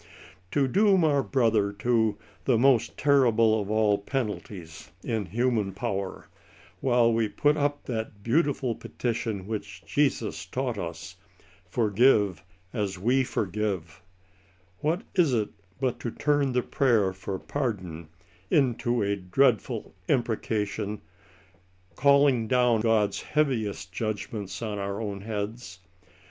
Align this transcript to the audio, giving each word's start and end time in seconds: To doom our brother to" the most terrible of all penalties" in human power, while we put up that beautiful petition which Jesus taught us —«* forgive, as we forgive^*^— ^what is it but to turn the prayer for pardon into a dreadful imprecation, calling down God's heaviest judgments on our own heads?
To 0.49 0.67
doom 0.67 1.03
our 1.03 1.21
brother 1.21 1.71
to" 1.73 2.17
the 2.45 2.57
most 2.57 2.97
terrible 2.97 3.61
of 3.61 3.69
all 3.69 3.99
penalties" 3.99 4.89
in 5.03 5.27
human 5.27 5.73
power, 5.73 6.27
while 6.79 7.13
we 7.13 7.29
put 7.29 7.55
up 7.55 7.83
that 7.83 8.23
beautiful 8.23 8.73
petition 8.73 9.45
which 9.45 9.85
Jesus 9.85 10.47
taught 10.47 10.79
us 10.79 11.17
—«* 11.53 11.55
forgive, 11.69 12.41
as 12.73 12.97
we 12.97 13.23
forgive^*^— 13.23 13.99
^what 14.83 15.03
is 15.13 15.35
it 15.35 15.49
but 15.79 15.99
to 15.99 16.09
turn 16.09 16.53
the 16.53 16.63
prayer 16.63 17.13
for 17.13 17.37
pardon 17.37 18.07
into 18.49 19.03
a 19.03 19.15
dreadful 19.15 19.93
imprecation, 20.07 20.99
calling 21.95 22.47
down 22.47 22.81
God's 22.81 23.21
heaviest 23.21 23.91
judgments 23.91 24.63
on 24.63 24.79
our 24.79 24.99
own 24.99 25.21
heads? 25.21 25.77